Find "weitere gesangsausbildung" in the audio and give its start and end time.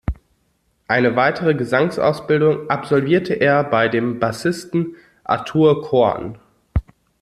1.15-2.71